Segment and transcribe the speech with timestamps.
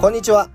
[0.00, 0.48] こんにちは。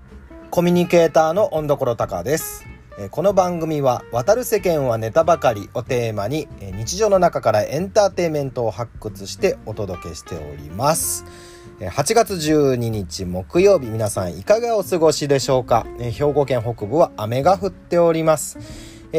[0.50, 2.64] コミュニケーターの温所高です。
[3.10, 11.26] この番組は渡る世間はネタばかりをテーマに日常の中からエンターテインメントを発掘してお届けしております。
[11.78, 15.86] 8月12日木曜日皆さんいかがお過ごしでしょうか。
[15.98, 18.58] 兵庫県北部は雨が降っております。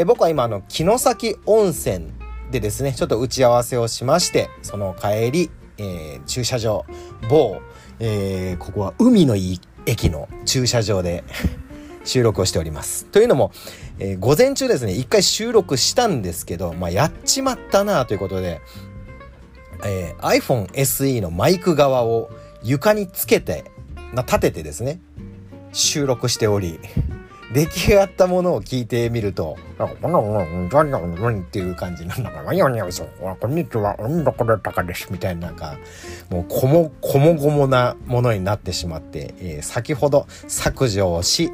[0.07, 2.11] 僕は今あの城崎温泉
[2.49, 6.83] でですねちょっと打ち合わせをしましてその帰り、えー、駐車場
[7.29, 7.61] 某、
[7.99, 11.23] えー、ここは海のいい駅の駐車場で
[12.03, 13.05] 収録をしております。
[13.05, 13.51] というのも、
[13.99, 18.61] えー、午前中ですね、一回収録したんですけど、まあ、やっちまったなということで、
[19.83, 22.29] えー、iPhone SE のマイク側を
[22.63, 23.65] 床につけて、
[24.13, 24.99] な、立ててですね、
[25.73, 26.79] 収録しており、
[27.53, 33.09] 出来上がったものを聞いてみると、こんなん、じゃんじゃんっていう感じなんだから、いやいや、そう、
[33.39, 35.77] こんにちは、うんどこでたかです、みたいな、なんか、
[36.29, 41.51] もう、こも、こもごもなものになってしまって、えー、先ほど削除をし、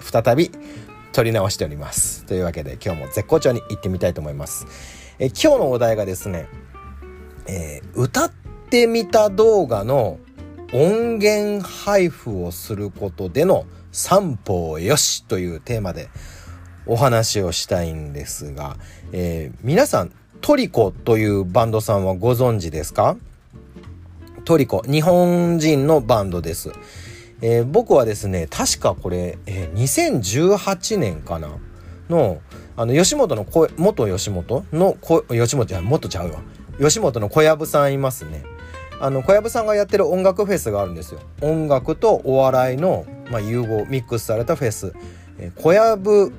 [0.00, 0.50] 再び
[1.12, 2.24] 撮り直しております。
[2.24, 4.66] というわけで、今日も絶好調に行ってみたいと思います。
[5.18, 6.48] えー、今日のお題がですね、
[7.46, 8.30] えー、歌っ
[8.70, 10.18] てみた動画の
[10.72, 16.10] 音源配布をすることでの三方よしというテーマで
[16.84, 18.76] お話をしたいんですが、
[19.12, 23.16] えー、皆さんトリコというバンドさんはご存知ですか？
[24.44, 26.72] トリコ、日本人のバンドです。
[27.40, 30.20] えー、僕はですね、確かこれ、えー、
[30.60, 31.48] 2018年かな？
[32.10, 32.40] の、
[32.76, 34.96] あの、吉本の声、元吉本の、
[35.30, 36.42] 吉本じゃ、元ちゃうわ。
[36.78, 38.44] 吉本の小籔さんいますね。
[38.98, 41.20] あの小籔さんがやってる音楽フェスがあるんですよ。
[41.42, 44.94] 音楽とお笑いの、まあ、融合ミックスされたフェス、
[45.38, 46.32] えー、小籔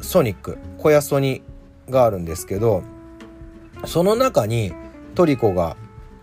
[0.00, 1.42] ソニック小屋ソニ
[1.90, 2.82] があるんですけど
[3.84, 4.72] その中に
[5.14, 5.76] トリコが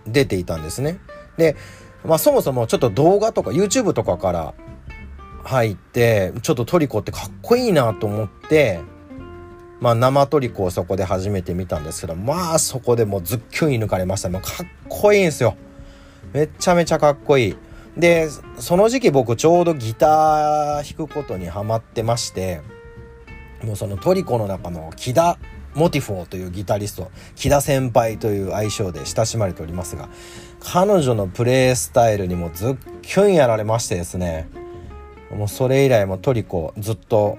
[0.07, 0.99] 出ていたんですね。
[1.37, 1.55] で、
[2.03, 4.53] まあ、そもそもちょっと動画とか YouTube とかから
[5.43, 8.81] 入ってちょっとトリコってかっこいいなと思って
[9.79, 14.29] まあ、生トリコをそこで初めて見たんですけどまあそこでもうズッキュン抜かれました。
[14.29, 15.55] もうかっこいいんですよ。
[16.33, 17.57] めちゃめちゃかっこいい。
[17.97, 18.29] で、
[18.59, 22.61] その時期僕ちょうどギター弾くことにハマってまして、
[23.63, 25.39] もうその tricot の中のキダ
[25.73, 30.09] モティフォというギタリスト、キダ先輩という愛称で親しまれておりますが、
[30.59, 34.47] 彼女のプレイスタイルにもズッキュンやられましてですね、
[35.31, 37.37] もうそれ以来も tricot ずっと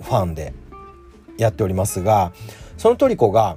[0.00, 0.52] ファンで
[1.38, 2.32] やっておりますが、
[2.78, 3.56] その tricot が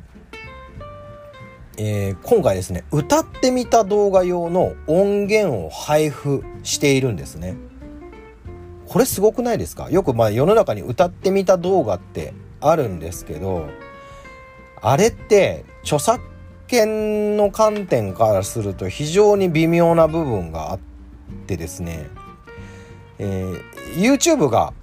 [1.81, 7.55] えー、今回ですね歌ってみた動画用の音源を配布しているんですね。
[8.85, 9.89] これすごくないですか？
[9.89, 13.69] よくまあ世の中に歌ってみた動画ってあるんですけど
[14.81, 16.21] あれって著作
[16.67, 20.79] 権の観点からすると非常に微妙な部分があっ
[21.47, 22.07] てですね、
[23.19, 23.61] えー、
[23.95, 24.73] YouTube が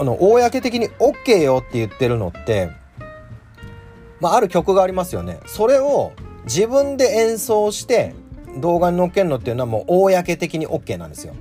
[0.00, 2.70] あの公的に OK よって言ってるのって、
[4.18, 5.38] まあ、ある曲がありますよね。
[5.46, 6.10] それを
[6.44, 8.14] 自分で演奏して
[8.58, 11.34] 動画に載っけるのっていうのはもう公的に OK なんですよ。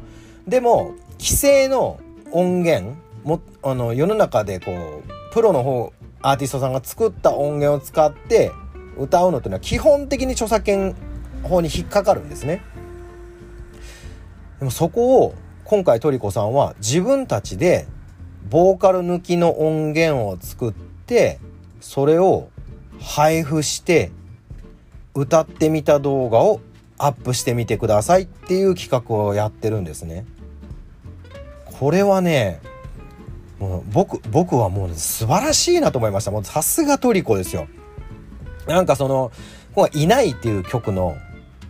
[0.47, 1.99] でも規制の
[2.31, 8.51] 音源もあの世の中でこうプロの方アーティストさんが作った音源を使って
[8.97, 10.95] 歌うのっていうのは基本的に著作権
[11.43, 12.61] 法に引っかかるんですね。
[14.59, 15.35] でもそこを
[15.65, 17.87] 今回トリコさんは自分たちで
[18.49, 21.39] ボーカル抜きの音源を作って
[21.79, 22.49] それを
[22.99, 24.11] 配布して
[25.13, 26.61] 歌ってみた動画を
[26.97, 30.25] アップしてみてくださいっていう企画をやってるんですね。
[31.65, 32.61] これはね、
[33.59, 36.31] もう僕、僕はもう素晴らしいなと思いました。
[36.31, 37.67] もうさすがトリコですよ。
[38.67, 39.31] なんかその、
[39.73, 41.15] こいないっていう曲の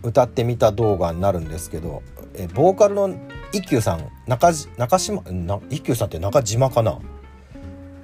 [0.02, 2.02] 歌ってみた動画になるんですけど、
[2.34, 3.14] えボーカルの
[3.52, 6.98] 一休さん、中中島、な一休さんって中島かな？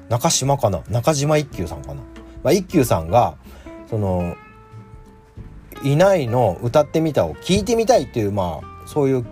[0.08, 0.82] 中島かな？
[0.88, 2.02] 中島一休さんかな、
[2.42, 3.36] まあ、一休さんが、
[3.90, 4.34] その、
[5.84, 9.26] いないの歌ってみたを聞いてみたいっていうまあそういう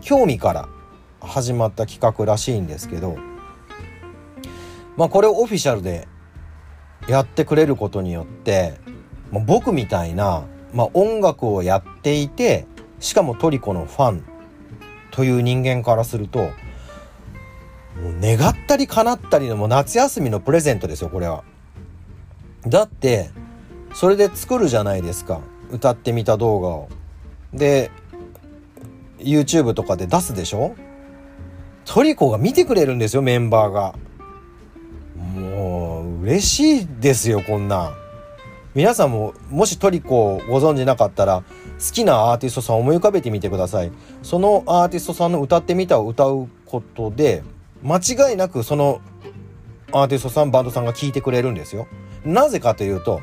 [0.00, 0.68] 興味から
[1.20, 3.16] 始まった企画らしいんですけど
[4.96, 6.08] まあこれをオフィシャルで
[7.08, 8.74] やってくれることによって
[9.32, 12.66] まあ、僕みたいな、まあ、音楽をやっていて
[13.00, 14.24] しかもトリコのファン
[15.10, 16.52] という人間からするともう
[18.20, 21.44] 願ったり叶ったりのもう夏休みのプレゼントですよこれは。
[22.66, 23.30] だって
[23.94, 25.40] それで作るじゃないですか
[25.70, 26.88] 歌ってみた動画を。
[27.52, 27.90] で
[29.18, 30.74] YouTube とかで出すでしょ？
[31.84, 33.94] トリコが見てくれるんですよメンバーが。
[35.14, 37.92] もう嬉しいですよこんな。
[38.74, 41.44] 皆さんももしトリコをご存知なかったら
[41.78, 43.92] 好きなアーティストさんを思い浮かべてみてください
[44.22, 47.42] そのアーティストさんの歌ってみたを歌うことで
[47.82, 49.00] 間違いなくその
[49.92, 51.86] アーティストさんバンドさんが聴いてくれるんですよ
[52.22, 53.22] なぜかというと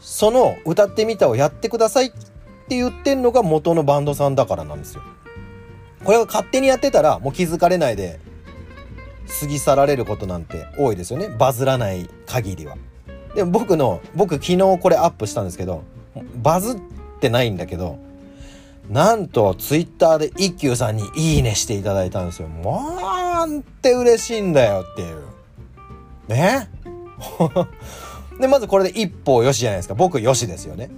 [0.00, 5.02] その歌ってみたをやってくださいって言ってんのが元のバンドさんだからなんですよ
[6.04, 8.20] これが勝手にやってたらもう気づかれないで
[9.40, 12.76] 過ぎ去られることなんて多いですよねバズらない限りは
[13.34, 15.84] でも僕の、僕昨日これアップしたんですけど、
[16.42, 16.80] バズっ
[17.20, 17.98] てないんだけど、
[18.88, 22.48] なんとツイッターで一休さんにいいねしていただいたんですよ。
[22.48, 25.22] なんて嬉しいんだよっていう。
[26.28, 26.68] ね？
[28.40, 29.94] で、まずこれで一歩よしじゃないですか。
[29.94, 30.90] 僕よしですよね。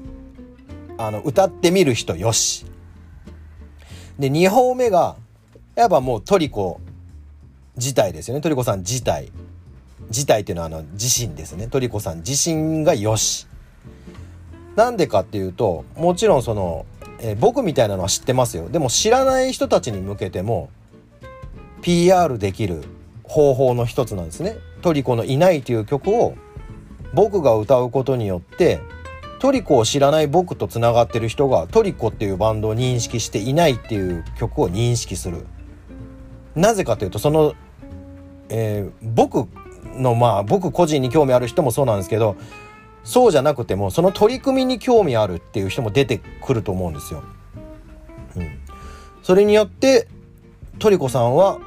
[0.96, 2.66] あの、歌ってみる人よし。
[4.18, 5.16] で、二歩目が、
[5.74, 6.80] やっぱもうトリコ
[7.76, 8.40] 自体ですよね。
[8.40, 9.32] トリコさん自体。
[10.12, 13.46] 自体っていうのはあの自身ですねトリコさん自身がよし
[14.76, 16.86] なんでかっていうともちろんその、
[17.18, 20.70] えー、僕みたいなのは知ってますよでも知らない人たちに向けても
[21.80, 22.84] PR できる
[23.24, 26.34] 方法の一つなんですねトリコの「いない」という曲を
[27.14, 28.80] 僕が歌うことによって
[29.38, 35.46] トリコを知らない僕とつながってる人がトリコっていうバンドを認識していないっていう曲を認識する。
[36.54, 37.54] なぜかというとその、
[38.50, 39.48] えー、僕
[39.96, 42.36] のまあ僕個人に興味ある人もそうなんですけど
[43.04, 47.22] そうじゃなくてもその取り組みに興味あるっていう人も出てくると思うんですよ。
[48.36, 48.60] うん、
[49.22, 50.06] それによって
[50.78, 51.58] トリコさんは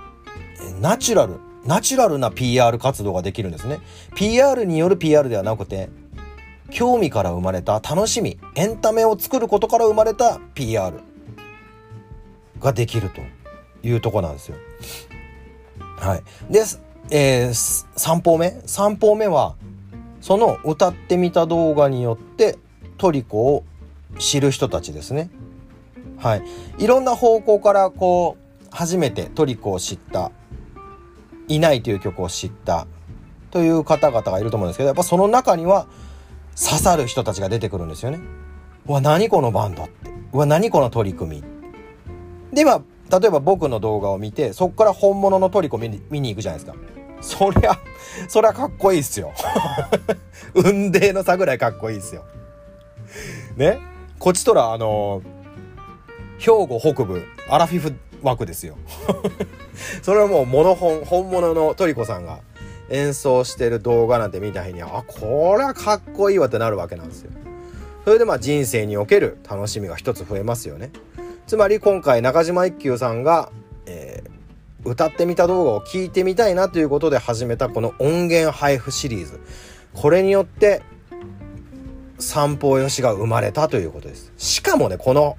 [0.80, 1.44] ナチュラル。
[1.65, 3.79] ナチュラルな PR 活動ができるんですね。
[4.15, 5.89] PR による PR ではなくて
[6.71, 11.00] 興味から生まれた楽しみエンタメを作ることから生まれた PR
[12.59, 13.21] ができると
[13.88, 14.57] いうとこなんですよ。
[15.97, 16.23] はい。
[16.51, 16.63] で
[17.12, 17.50] えー、
[17.95, 19.56] 3方目？3方目は
[20.21, 22.57] その歌ってみた動画によって
[22.97, 23.63] トリコを
[24.17, 25.29] 知る人たちですね。
[26.17, 26.44] はい。
[26.79, 30.31] いろんな方向からこう初めてトリコを知った
[31.47, 32.88] いないという曲を知った
[33.51, 35.88] という方々がいると思うんですけどやっぱその中には
[36.57, 38.19] 刺さる人たちが出てくるんですよね。
[38.88, 41.44] うわ何このバンドってうわ何この取り組み
[42.53, 46.77] では例えば僕の動画を見てそこから本物のトリコ見に行くじゃないですか。
[47.21, 47.80] そりゃ、
[48.27, 49.33] そりゃかっこいいっすよ。
[50.53, 52.24] 運命の差ぐらいかっこいいっすよ。
[53.56, 53.80] ね？
[54.19, 55.21] こっちとら、あの
[56.38, 58.77] 兵庫北部、アラフィフ枠ですよ。
[60.01, 62.39] それはもうモノ本、本物のトリコさんが
[62.89, 67.31] 演奏してる動画なんて見た日に、あ、これはかっこいいわってなるわけなんですよ。
[68.03, 70.91] それでまあ人生における楽しみが一つ増えますよね。
[71.47, 73.51] つまり今回中島一休さんが
[73.85, 74.23] え
[74.83, 79.39] 歌ってみた動画を聞いてみたいなということで始めたこの音源配布シリーズ
[79.94, 80.83] これによって
[82.19, 85.38] 散歩よしが生まれたということですしかもねこの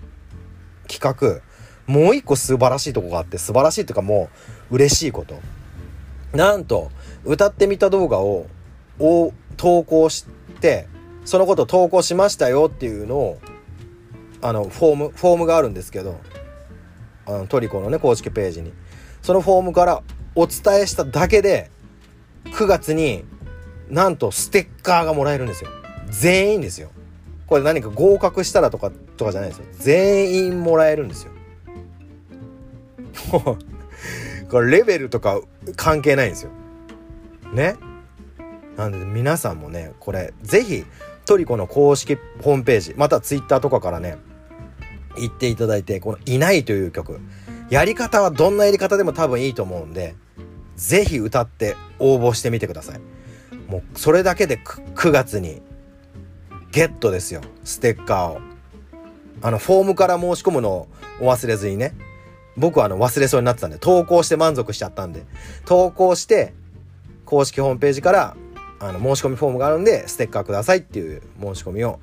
[0.89, 1.43] 企画
[1.87, 4.29] もう一個素晴らしいとこがあって素晴らしいというかも
[4.71, 5.41] う嬉しいこと。
[6.33, 6.91] なんと
[7.25, 8.47] 歌ってみた動画を
[8.99, 10.27] を投稿し
[10.61, 10.89] て
[11.25, 13.39] そのこと投稿しましたよっていうのを
[14.43, 16.21] あのフォームフォームがあるんですけど
[17.27, 18.73] あのトリコのね公式ページに。
[19.23, 20.03] そのフォームから
[20.37, 21.71] お伝えしただけで
[22.45, 23.25] 9月に
[23.89, 25.71] なんとステッカーがもらえるんですよ。
[26.09, 26.91] 全員ですよ。
[27.49, 29.65] これ何か合格したらとかとかじゃないですよ。
[29.79, 31.33] 全員もらえるんですよ。
[34.51, 35.41] これレベルとか
[35.77, 36.51] 関係ないんですよ
[37.53, 37.77] ね？
[38.77, 40.85] なんで皆さんもねこれ是非
[41.25, 44.19] トリコの公式ホームページまた Twitter とかからね
[45.17, 47.19] 行っていただいてこの「いない」という曲
[47.69, 50.15] やり方はどんなやり方でも多分いいと思うんで、
[50.77, 53.01] ぜひ歌って応募してみてください。
[53.69, 54.59] もうそれだけで
[54.95, 55.63] 9, 月に
[56.71, 57.41] ゲットですよ。
[57.65, 58.41] ステッカーを。
[59.43, 60.89] あの、フォームから申し込むのを
[61.21, 61.95] お忘れずにね。
[62.57, 65.25] 僕はあの忘れそうになってたんで、投稿して満足しちゃったんで、
[65.65, 66.55] 投稿して、
[67.25, 68.37] 公式ホームページから
[68.81, 71.99] あの申し込みフォームがあるんで、ステッカーくださいっていう申し込みを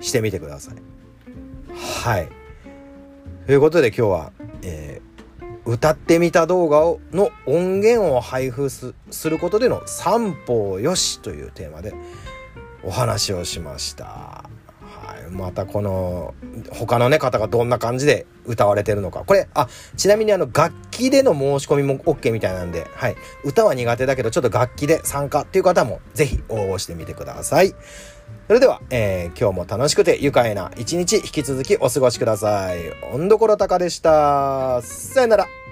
[0.00, 0.74] してみてください。
[2.04, 2.28] はい。
[3.46, 4.32] ということで今日は
[4.62, 8.94] えー、歌ってみた動画をの音源を配布す
[9.24, 11.94] ることでの三方よしというテーマで
[12.82, 14.47] お話をしました。
[15.30, 16.34] またこの
[16.70, 27.74] 他のね方がどんな感じで歌われてるのかこれあちなみにあの楽器での申し込みも OK みたいなんで、はい、歌は苦手だけどちょっと楽器で参加っていう方も是非応募してみてください。
[28.46, 32.78] それでは、えー、今日も楽しくて愉快な一日引き続きお過ごしください。
[33.12, 34.80] 温どころたかでした。
[34.82, 35.67] さよなら。